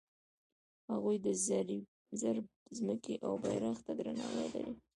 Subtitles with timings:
[0.91, 1.27] هغوی د
[2.21, 2.45] صرب
[2.77, 4.73] ځمکې او بیرغ ته درناوی لري.